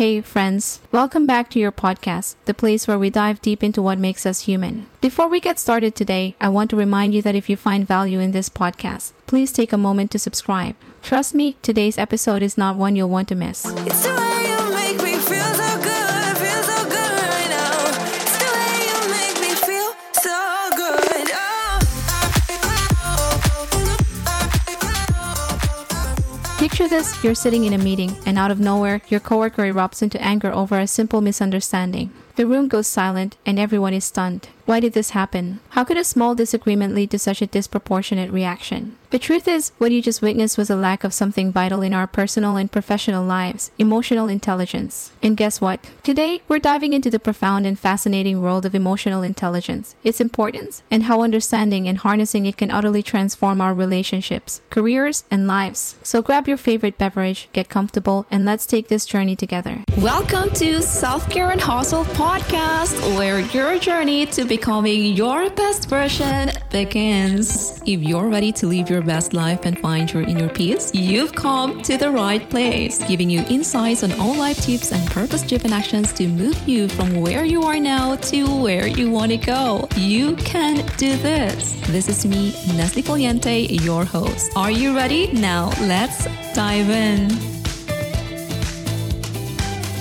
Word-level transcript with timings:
Hey, 0.00 0.22
friends. 0.22 0.80
Welcome 0.92 1.26
back 1.26 1.50
to 1.50 1.58
your 1.58 1.70
podcast, 1.70 2.36
the 2.46 2.54
place 2.54 2.88
where 2.88 2.98
we 2.98 3.10
dive 3.10 3.42
deep 3.42 3.62
into 3.62 3.82
what 3.82 3.98
makes 3.98 4.24
us 4.24 4.46
human. 4.48 4.86
Before 5.02 5.28
we 5.28 5.40
get 5.40 5.58
started 5.58 5.94
today, 5.94 6.34
I 6.40 6.48
want 6.48 6.70
to 6.70 6.76
remind 6.76 7.12
you 7.12 7.20
that 7.20 7.34
if 7.34 7.50
you 7.50 7.56
find 7.58 7.86
value 7.86 8.18
in 8.18 8.32
this 8.32 8.48
podcast, 8.48 9.12
please 9.26 9.52
take 9.52 9.74
a 9.74 9.76
moment 9.76 10.10
to 10.12 10.18
subscribe. 10.18 10.74
Trust 11.02 11.34
me, 11.34 11.58
today's 11.60 11.98
episode 11.98 12.42
is 12.42 12.56
not 12.56 12.76
one 12.76 12.96
you'll 12.96 13.10
want 13.10 13.28
to 13.28 13.34
miss. 13.34 13.66
Picture 26.80 26.96
this 26.96 27.22
you're 27.22 27.34
sitting 27.34 27.64
in 27.64 27.74
a 27.74 27.78
meeting, 27.78 28.16
and 28.24 28.38
out 28.38 28.50
of 28.50 28.58
nowhere, 28.58 29.02
your 29.10 29.20
coworker 29.20 29.70
erupts 29.70 30.00
into 30.00 30.18
anger 30.22 30.50
over 30.50 30.78
a 30.78 30.86
simple 30.86 31.20
misunderstanding. 31.20 32.10
The 32.36 32.46
room 32.46 32.68
goes 32.68 32.86
silent, 32.86 33.36
and 33.44 33.58
everyone 33.58 33.92
is 33.92 34.06
stunned. 34.06 34.48
Why 34.70 34.78
did 34.78 34.92
this 34.92 35.10
happen? 35.10 35.58
How 35.70 35.82
could 35.82 35.96
a 35.96 36.04
small 36.04 36.36
disagreement 36.36 36.94
lead 36.94 37.10
to 37.10 37.18
such 37.18 37.42
a 37.42 37.48
disproportionate 37.48 38.30
reaction? 38.30 38.96
The 39.10 39.18
truth 39.18 39.48
is, 39.48 39.72
what 39.78 39.90
you 39.90 40.00
just 40.00 40.22
witnessed 40.22 40.56
was 40.56 40.70
a 40.70 40.76
lack 40.76 41.02
of 41.02 41.12
something 41.12 41.50
vital 41.50 41.82
in 41.82 41.92
our 41.92 42.06
personal 42.06 42.56
and 42.56 42.70
professional 42.70 43.24
lives 43.24 43.72
emotional 43.76 44.28
intelligence. 44.28 45.10
And 45.20 45.36
guess 45.36 45.60
what? 45.60 45.80
Today, 46.04 46.42
we're 46.46 46.60
diving 46.60 46.92
into 46.92 47.10
the 47.10 47.18
profound 47.18 47.66
and 47.66 47.76
fascinating 47.76 48.40
world 48.40 48.64
of 48.64 48.72
emotional 48.72 49.24
intelligence, 49.24 49.96
its 50.04 50.20
importance, 50.20 50.84
and 50.92 51.02
how 51.02 51.22
understanding 51.22 51.88
and 51.88 51.98
harnessing 51.98 52.46
it 52.46 52.56
can 52.56 52.70
utterly 52.70 53.02
transform 53.02 53.60
our 53.60 53.74
relationships, 53.74 54.60
careers, 54.70 55.24
and 55.28 55.48
lives. 55.48 55.96
So 56.04 56.22
grab 56.22 56.46
your 56.46 56.56
favorite 56.56 56.96
beverage, 56.96 57.48
get 57.52 57.68
comfortable, 57.68 58.26
and 58.30 58.44
let's 58.44 58.66
take 58.66 58.86
this 58.86 59.06
journey 59.06 59.34
together. 59.34 59.82
Welcome 59.96 60.50
to 60.50 60.80
Self 60.80 61.28
Care 61.28 61.50
and 61.50 61.60
Hustle 61.60 62.04
podcast, 62.04 63.18
where 63.18 63.40
your 63.40 63.76
journey 63.80 64.26
to 64.26 64.44
becoming 64.60 65.16
your 65.16 65.48
best 65.48 65.88
version 65.88 66.50
begins. 66.70 67.80
If 67.86 68.02
you're 68.02 68.28
ready 68.28 68.52
to 68.52 68.66
live 68.66 68.90
your 68.90 69.00
best 69.00 69.32
life 69.32 69.64
and 69.64 69.78
find 69.78 70.12
your 70.12 70.22
inner 70.22 70.50
peace, 70.50 70.94
you've 70.94 71.32
come 71.32 71.80
to 71.80 71.96
the 71.96 72.10
right 72.10 72.46
place, 72.50 73.02
giving 73.08 73.30
you 73.30 73.42
insights 73.48 74.04
on 74.04 74.12
all 74.20 74.34
life 74.34 74.60
tips 74.60 74.92
and 74.92 75.02
purpose 75.12 75.40
driven 75.48 75.72
actions 75.72 76.12
to 76.12 76.28
move 76.28 76.58
you 76.68 76.90
from 76.90 77.22
where 77.22 77.46
you 77.46 77.62
are 77.62 77.80
now 77.80 78.16
to 78.16 78.44
where 78.62 78.86
you 78.86 79.10
want 79.10 79.30
to 79.30 79.38
go. 79.38 79.88
You 79.96 80.36
can 80.36 80.84
do 80.98 81.16
this. 81.16 81.72
This 81.86 82.08
is 82.08 82.26
me, 82.26 82.52
Neslie 82.76 83.02
Foliente, 83.02 83.82
your 83.82 84.04
host. 84.04 84.52
Are 84.56 84.70
you 84.70 84.94
ready? 84.94 85.32
Now, 85.32 85.70
let's 85.80 86.26
dive 86.54 86.90
in. 86.90 87.59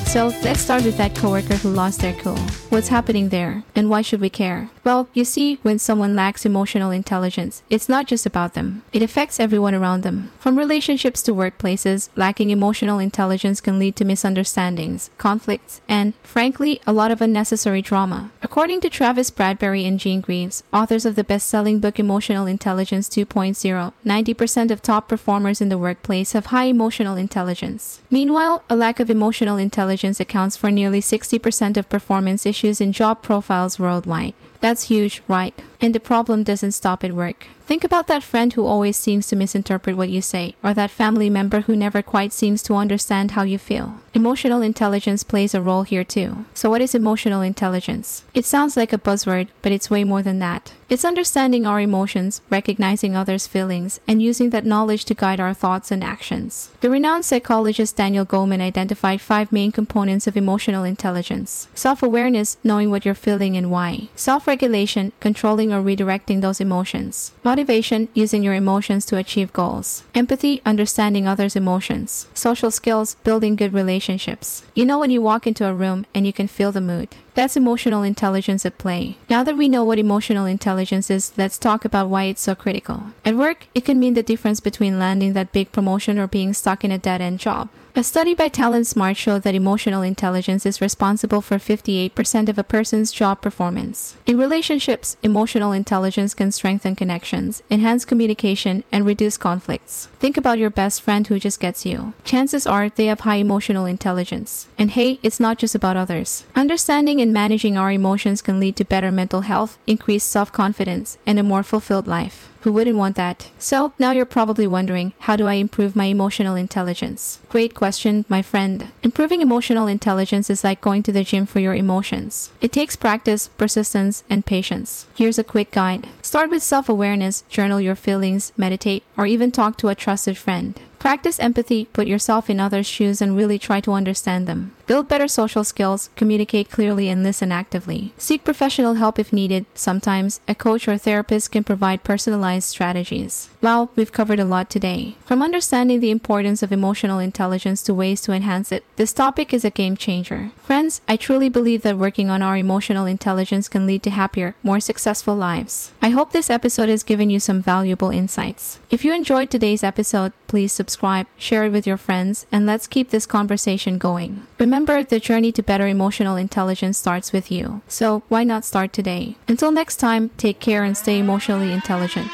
So 0.09 0.29
let's 0.41 0.61
start 0.61 0.85
with 0.85 0.97
that 0.97 1.15
coworker 1.15 1.53
who 1.53 1.69
lost 1.69 2.01
their 2.01 2.15
cool. 2.15 2.35
What's 2.71 2.87
happening 2.87 3.29
there, 3.29 3.63
and 3.75 3.91
why 3.91 4.01
should 4.01 4.21
we 4.21 4.29
care? 4.31 4.71
Well, 4.83 5.07
you 5.13 5.23
see, 5.23 5.59
when 5.61 5.77
someone 5.77 6.15
lacks 6.15 6.47
emotional 6.47 6.89
intelligence, 6.89 7.61
it's 7.69 7.87
not 7.87 8.07
just 8.07 8.25
about 8.25 8.55
them. 8.55 8.81
It 8.91 9.03
affects 9.03 9.39
everyone 9.39 9.75
around 9.75 10.01
them. 10.01 10.31
From 10.39 10.57
relationships 10.57 11.21
to 11.23 11.31
workplaces, 11.31 12.09
lacking 12.15 12.49
emotional 12.49 12.97
intelligence 12.97 13.61
can 13.61 13.77
lead 13.77 13.95
to 13.97 14.05
misunderstandings, 14.05 15.11
conflicts, 15.19 15.79
and, 15.87 16.15
frankly, 16.23 16.81
a 16.87 16.93
lot 16.93 17.11
of 17.11 17.21
unnecessary 17.21 17.83
drama. 17.83 18.31
According 18.41 18.81
to 18.81 18.89
Travis 18.89 19.29
Bradberry 19.29 19.87
and 19.87 19.99
Jean 19.99 20.21
Greaves, 20.21 20.63
authors 20.73 21.05
of 21.05 21.15
the 21.15 21.23
best-selling 21.23 21.79
book 21.79 21.99
Emotional 21.99 22.47
Intelligence 22.47 23.09
2.0, 23.09 23.93
90% 24.03 24.71
of 24.71 24.81
top 24.81 25.07
performers 25.07 25.61
in 25.61 25.69
the 25.69 25.77
workplace 25.77 26.31
have 26.31 26.47
high 26.47 26.65
emotional 26.65 27.15
intelligence. 27.15 28.01
Meanwhile, 28.09 28.63
a 28.71 28.75
lack 28.75 28.99
of 28.99 29.11
emotional 29.11 29.57
intelligence 29.57 29.98
accounts 30.03 30.55
for 30.55 30.71
nearly 30.71 31.01
60% 31.01 31.77
of 31.77 31.89
performance 31.89 32.45
issues 32.45 32.79
in 32.79 32.91
job 32.91 33.21
profiles 33.21 33.79
worldwide. 33.79 34.33
That's 34.61 34.83
huge, 34.83 35.21
right? 35.27 35.53
And 35.81 35.93
the 35.93 35.99
problem 35.99 36.43
doesn't 36.43 36.71
stop 36.71 37.03
at 37.03 37.13
work. 37.13 37.47
Think 37.69 37.83
about 37.83 38.07
that 38.07 38.23
friend 38.23 38.51
who 38.51 38.65
always 38.65 38.97
seems 38.97 39.27
to 39.27 39.35
misinterpret 39.35 39.95
what 39.95 40.09
you 40.09 40.23
say, 40.23 40.55
or 40.63 40.73
that 40.73 40.89
family 40.89 41.29
member 41.29 41.61
who 41.61 41.75
never 41.75 42.01
quite 42.01 42.33
seems 42.33 42.63
to 42.63 42.73
understand 42.73 43.29
how 43.29 43.43
you 43.43 43.59
feel. 43.59 43.99
Emotional 44.15 44.63
intelligence 44.63 45.23
plays 45.23 45.53
a 45.53 45.61
role 45.61 45.83
here 45.83 46.03
too. 46.03 46.45
So, 46.55 46.67
what 46.67 46.81
is 46.81 46.95
emotional 46.95 47.43
intelligence? 47.43 48.23
It 48.33 48.45
sounds 48.45 48.75
like 48.75 48.91
a 48.91 48.97
buzzword, 48.97 49.49
but 49.61 49.71
it's 49.71 49.91
way 49.91 50.03
more 50.03 50.23
than 50.23 50.39
that. 50.39 50.73
It's 50.89 51.05
understanding 51.05 51.67
our 51.67 51.79
emotions, 51.79 52.41
recognizing 52.49 53.15
others' 53.15 53.45
feelings, 53.45 53.99
and 54.07 54.23
using 54.23 54.49
that 54.49 54.65
knowledge 54.65 55.05
to 55.05 55.13
guide 55.13 55.39
our 55.39 55.53
thoughts 55.53 55.91
and 55.91 56.03
actions. 56.03 56.71
The 56.81 56.89
renowned 56.89 57.25
psychologist 57.25 57.95
Daniel 57.95 58.25
Goleman 58.25 58.61
identified 58.61 59.21
five 59.21 59.51
main 59.51 59.71
components 59.71 60.25
of 60.25 60.35
emotional 60.35 60.83
intelligence 60.83 61.67
self 61.75 62.01
awareness, 62.01 62.57
knowing 62.63 62.89
what 62.89 63.05
you're 63.05 63.13
feeling 63.13 63.55
and 63.55 63.69
why, 63.69 64.09
self 64.15 64.47
regulation, 64.47 65.11
controlling 65.19 65.71
or 65.71 65.83
redirecting 65.83 66.41
those 66.41 66.59
emotions, 66.59 67.31
motivation, 67.59 68.07
using 68.13 68.41
your 68.41 68.53
emotions 68.53 69.05
to 69.05 69.17
achieve 69.17 69.51
goals, 69.51 70.03
empathy, 70.15 70.61
understanding 70.65 71.27
others' 71.27 71.57
emotions, 71.57 72.25
social 72.33 72.71
skills, 72.71 73.15
building 73.25 73.57
good 73.57 73.73
relationships. 73.73 74.63
You 74.73 74.85
know 74.85 74.97
when 74.97 75.11
you 75.11 75.21
walk 75.21 75.45
into 75.45 75.67
a 75.67 75.73
room 75.73 76.05
and 76.15 76.25
you 76.25 76.31
can 76.31 76.47
feel 76.47 76.71
the 76.71 76.79
mood. 76.79 77.09
That's 77.33 77.57
emotional 77.57 78.01
intelligence 78.01 78.65
at 78.65 78.77
play. 78.77 79.17
Now 79.29 79.43
that 79.43 79.57
we 79.57 79.67
know 79.67 79.83
what 79.83 79.99
emotional 79.99 80.45
intelligence 80.45 81.09
is, 81.09 81.33
let's 81.37 81.57
talk 81.57 81.83
about 81.83 82.07
why 82.07 82.23
it's 82.25 82.41
so 82.41 82.55
critical. 82.55 83.03
At 83.25 83.35
work, 83.35 83.67
it 83.75 83.83
can 83.83 83.99
mean 83.99 84.13
the 84.13 84.23
difference 84.23 84.61
between 84.61 84.99
landing 84.99 85.33
that 85.33 85.51
big 85.51 85.73
promotion 85.73 86.17
or 86.17 86.27
being 86.27 86.53
stuck 86.53 86.85
in 86.85 86.91
a 86.91 86.97
dead 86.97 87.19
end 87.19 87.39
job. 87.39 87.67
A 87.99 88.03
study 88.03 88.33
by 88.33 88.47
Talent 88.47 88.87
Smart 88.87 89.17
showed 89.17 89.41
that 89.41 89.55
emotional 89.55 90.03
intelligence 90.03 90.65
is 90.65 90.79
responsible 90.79 91.41
for 91.41 91.57
58% 91.57 92.47
of 92.47 92.57
a 92.57 92.63
person's 92.63 93.11
job 93.11 93.41
performance. 93.41 94.15
In 94.25 94.37
relationships, 94.37 95.17
emotional 95.21 95.73
intelligence 95.73 96.33
can 96.33 96.53
strengthen 96.53 96.95
connections, 96.95 97.61
enhance 97.69 98.05
communication, 98.05 98.85
and 98.89 99.05
reduce 99.05 99.35
conflicts. 99.35 100.05
Think 100.17 100.37
about 100.37 100.59
your 100.59 100.69
best 100.69 101.01
friend 101.01 101.27
who 101.27 101.39
just 101.39 101.59
gets 101.59 101.85
you. 101.85 102.13
Chances 102.23 102.65
are 102.65 102.87
they 102.87 103.07
have 103.07 103.19
high 103.27 103.35
emotional 103.35 103.85
intelligence. 103.85 104.69
And 104.77 104.91
hey, 104.91 105.19
it's 105.21 105.41
not 105.41 105.57
just 105.57 105.75
about 105.75 105.97
others. 105.97 106.45
Understanding 106.55 107.19
and 107.19 107.33
managing 107.33 107.77
our 107.77 107.91
emotions 107.91 108.41
can 108.41 108.61
lead 108.61 108.77
to 108.77 108.85
better 108.85 109.11
mental 109.11 109.41
health, 109.41 109.77
increased 109.85 110.29
self 110.29 110.53
confidence, 110.53 111.17
and 111.25 111.37
a 111.37 111.43
more 111.43 111.63
fulfilled 111.63 112.07
life. 112.07 112.49
Who 112.61 112.73
wouldn't 112.73 112.97
want 112.97 113.15
that? 113.15 113.49
So, 113.57 113.93
now 113.97 114.11
you're 114.11 114.25
probably 114.25 114.67
wondering, 114.67 115.13
how 115.19 115.35
do 115.35 115.47
I 115.47 115.53
improve 115.53 115.95
my 115.95 116.05
emotional 116.05 116.55
intelligence? 116.55 117.39
Great 117.49 117.73
question, 117.73 118.25
my 118.27 118.41
friend. 118.41 118.89
Improving 119.01 119.41
emotional 119.41 119.87
intelligence 119.87 120.49
is 120.49 120.63
like 120.63 120.81
going 120.81 121.03
to 121.03 121.11
the 121.11 121.23
gym 121.23 121.45
for 121.45 121.59
your 121.59 121.73
emotions. 121.73 122.51
It 122.59 122.71
takes 122.73 122.95
practice, 122.95 123.47
persistence, 123.47 124.23
and 124.29 124.45
patience. 124.45 125.07
Here's 125.15 125.39
a 125.39 125.43
quick 125.43 125.71
guide. 125.71 126.07
Start 126.21 126.49
with 126.49 126.61
self 126.63 126.89
awareness, 126.89 127.43
journal 127.49 127.79
your 127.79 127.95
feelings, 127.95 128.51
meditate, 128.57 129.03
or 129.17 129.25
even 129.25 129.51
talk 129.51 129.77
to 129.77 129.87
a 129.87 129.95
trusted 129.95 130.37
friend. 130.37 130.79
Practice 130.99 131.39
empathy, 131.39 131.85
put 131.85 132.07
yourself 132.07 132.49
in 132.49 132.59
others' 132.59 132.85
shoes, 132.85 133.21
and 133.21 133.35
really 133.35 133.57
try 133.57 133.79
to 133.79 133.93
understand 133.93 134.45
them. 134.47 134.73
Build 134.85 135.07
better 135.07 135.27
social 135.27 135.63
skills, 135.63 136.09
communicate 136.15 136.69
clearly, 136.69 137.09
and 137.09 137.23
listen 137.23 137.51
actively. 137.51 138.11
Seek 138.17 138.43
professional 138.43 138.95
help 138.95 139.17
if 139.17 139.31
needed. 139.31 139.65
Sometimes, 139.75 140.41
a 140.47 140.55
coach 140.55 140.87
or 140.87 140.97
therapist 140.97 141.51
can 141.51 141.63
provide 141.63 142.03
personalized 142.03 142.67
strategies. 142.67 143.49
Well, 143.61 143.91
we've 143.95 144.11
covered 144.11 144.39
a 144.39 144.45
lot 144.45 144.69
today. 144.69 145.15
From 145.25 145.41
understanding 145.41 145.99
the 145.99 146.11
importance 146.11 146.63
of 146.63 146.71
emotional 146.71 147.19
intelligence 147.19 147.81
to 147.83 147.93
ways 147.93 148.19
to 148.21 148.33
enhance 148.33 148.71
it, 148.71 148.83
this 148.95 149.13
topic 149.13 149.53
is 149.53 149.63
a 149.63 149.69
game 149.69 149.95
changer. 149.95 150.51
Friends, 150.63 151.01
I 151.07 151.15
truly 151.17 151.49
believe 151.49 151.83
that 151.83 151.97
working 151.97 152.29
on 152.29 152.41
our 152.41 152.57
emotional 152.57 153.05
intelligence 153.05 153.69
can 153.69 153.85
lead 153.85 154.03
to 154.03 154.09
happier, 154.09 154.55
more 154.63 154.79
successful 154.79 155.35
lives. 155.35 155.91
I 156.01 156.09
hope 156.09 156.31
this 156.31 156.49
episode 156.49 156.89
has 156.89 157.03
given 157.03 157.29
you 157.29 157.39
some 157.39 157.61
valuable 157.61 158.09
insights. 158.09 158.79
If 158.89 159.05
you 159.05 159.13
enjoyed 159.13 159.49
today's 159.49 159.83
episode, 159.83 160.33
please 160.47 160.71
subscribe, 160.71 160.88
share 161.37 161.65
it 161.65 161.71
with 161.71 161.85
your 161.85 161.97
friends, 161.97 162.45
and 162.51 162.65
let's 162.65 162.87
keep 162.87 163.09
this 163.09 163.25
conversation 163.25 163.97
going. 163.97 164.47
Remember, 164.57 165.03
the 165.03 165.19
journey 165.19 165.51
to 165.53 165.63
better 165.63 165.87
emotional 165.87 166.35
intelligence 166.35 166.97
starts 166.97 167.31
with 167.31 167.51
you. 167.51 167.81
So, 167.87 168.23
why 168.29 168.43
not 168.43 168.65
start 168.65 168.93
today? 168.93 169.35
Until 169.47 169.71
next 169.71 169.97
time, 169.97 170.29
take 170.37 170.59
care 170.59 170.83
and 170.83 170.95
stay 170.95 171.19
emotionally 171.19 171.71
intelligent. 171.71 172.29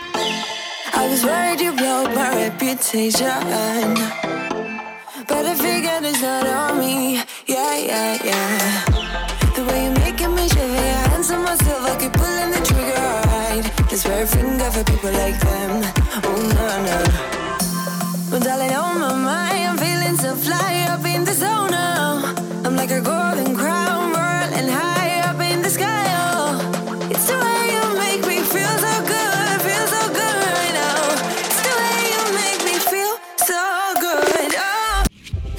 I 0.94 1.08
was 1.10 1.24
worried 1.24 1.60
you 1.60 1.74
blow 1.74 2.04
my 2.16 2.48
reputation. 2.48 3.26
But 5.28 5.46
I 5.46 5.56
figured 5.56 6.04
it's 6.04 6.22
not 6.22 6.46
on 6.48 6.80
me. 6.80 7.24
Yeah, 7.48 7.78
yeah, 7.78 8.24
yeah. 8.24 8.86
The 9.56 9.64
way 9.66 9.86
you're 9.86 10.00
making 10.00 10.36
me 10.36 10.44
your 10.44 10.68
hands 10.68 11.32
on 11.32 11.44
myself, 11.44 11.90
I 11.90 11.98
keep 12.00 12.14
pulling 12.14 12.52
the 12.52 12.62
trigger. 12.64 13.26
Right. 13.32 13.90
This 13.90 14.04
finger 14.04 14.70
for 14.72 14.84
people 14.84 15.12
like 15.12 15.45
on 18.86 19.00
my 19.00 19.16
mind, 19.30 19.64
I'm 19.70 19.78
feeling 19.78 20.18
so 20.18 20.36
fly 20.36 20.88
up 20.94 21.06
in 21.06 21.24
the 21.26 21.34
zone 21.34 21.72
now. 21.72 22.34
I'm 22.66 22.76
like 22.76 22.92
a 22.92 23.02
golden 23.02 23.56
crown, 23.56 24.12
whirling 24.14 24.70
high 24.80 25.22
up 25.30 25.40
in 25.42 25.62
the 25.62 25.70
sky. 25.70 26.15